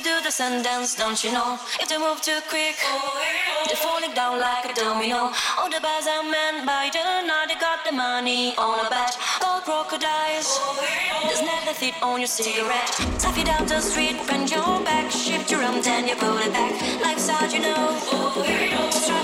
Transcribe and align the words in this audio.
friends, 0.00 0.06
do 0.06 0.22
the 0.22 0.30
Sundance, 0.30 0.96
don't 0.96 1.22
you 1.24 1.32
know? 1.32 1.58
If 1.80 1.88
they 1.88 1.98
move 1.98 2.20
too 2.20 2.38
quick, 2.48 2.76
they're 3.66 3.76
falling 3.76 4.14
down 4.14 4.40
like 4.40 4.64
a 4.70 4.74
domino. 4.74 5.32
All 5.58 5.70
the 5.70 5.80
bars 5.80 6.06
are 6.06 6.22
men 6.22 6.66
by 6.66 6.90
the 6.92 7.26
now 7.26 7.46
they 7.46 7.54
got 7.54 7.84
the 7.84 7.92
money 7.92 8.54
on 8.56 8.86
a 8.86 8.90
bet. 8.90 9.16
Gold 9.40 9.62
crocodiles, 9.64 10.60
there's 11.24 11.42
never 11.42 11.74
fit 11.74 11.94
on 12.02 12.20
your 12.20 12.28
cigarette. 12.28 12.90
Tap 13.18 13.36
you 13.36 13.44
down 13.44 13.66
the 13.66 13.80
street, 13.80 14.16
bend 14.26 14.50
your 14.50 14.80
back, 14.84 15.10
shift 15.10 15.50
your 15.50 15.62
arm, 15.62 15.82
then 15.82 16.08
you 16.08 16.16
pull 16.16 16.38
it 16.38 16.52
back. 16.52 16.72
Life's 17.02 17.28
hard, 17.28 17.52
you 17.52 17.60
know. 17.60 17.98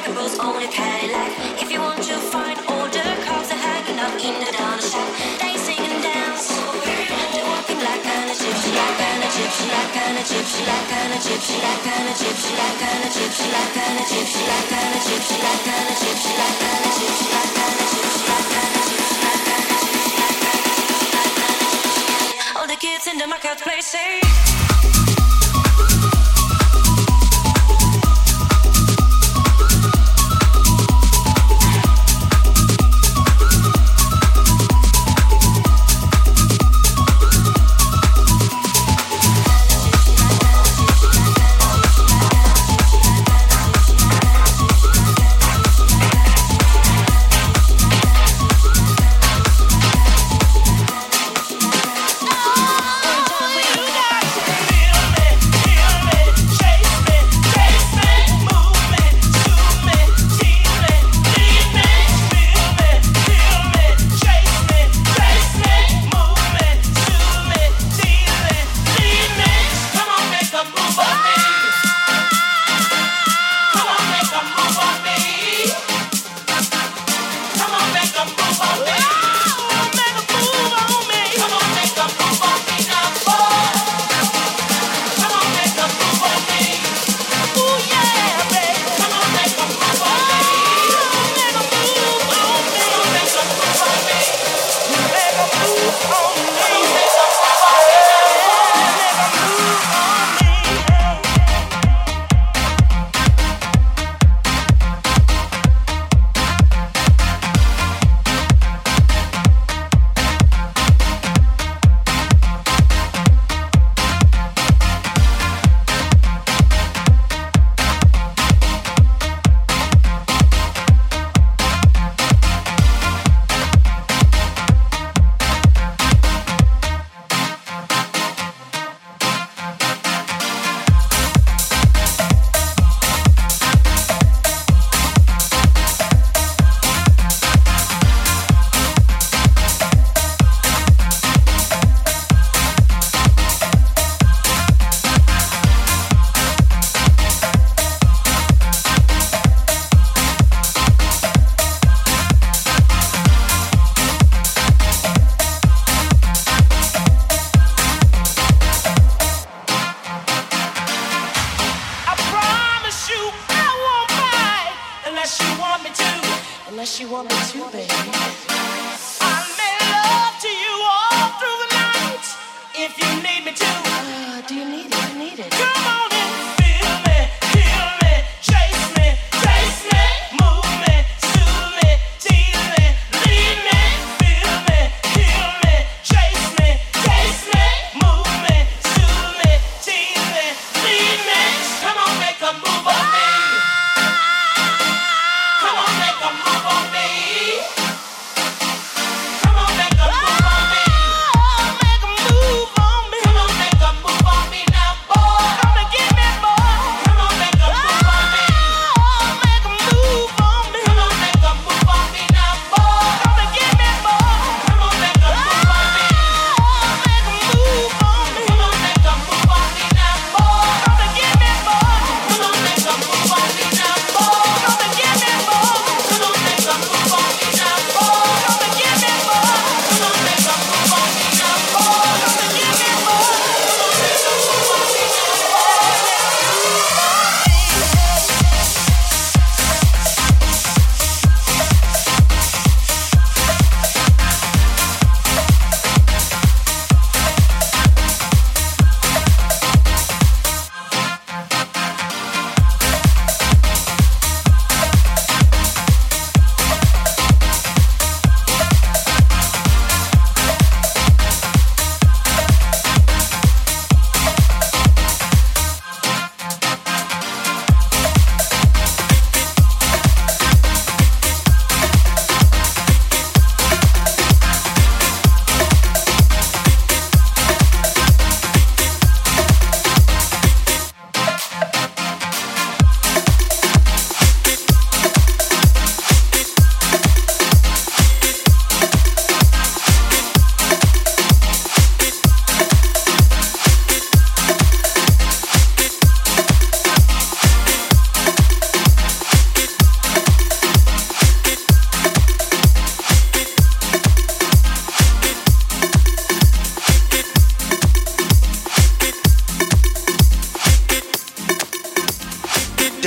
A 0.04 0.12
pose 0.12 0.38
on 0.38 0.60
your 0.60 0.70
Cadillac. 0.70 1.62
If 1.62 1.70
you 1.72 1.80
want 1.80 2.02
to 2.02 2.16
find 2.32 2.58
all 2.68 2.86
the 2.86 3.04
cars 3.24 3.48
that 3.48 3.60
hanging 3.66 3.98
out 3.98 4.16
in 4.20 4.34
the 4.44 4.50
down 4.52 4.78
shack, 4.80 5.10
they 5.40 5.56
sing 5.56 5.78
and 5.78 6.02
dance. 6.02 6.48
They're 7.32 7.46
walking 7.46 7.80
like 7.80 8.04
an 8.04 8.28
Egyptian, 8.28 9.13
all 22.56 22.68
the 22.68 22.76
kids 22.78 23.08
in 23.08 23.18
the 23.18 23.26
marketplace 23.26 23.86
say 23.86 24.20